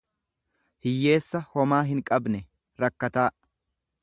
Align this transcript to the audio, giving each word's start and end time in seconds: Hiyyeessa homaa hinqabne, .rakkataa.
Hiyyeessa 0.85 1.43
homaa 1.57 1.83
hinqabne, 1.91 2.43
.rakkataa. 2.85 3.29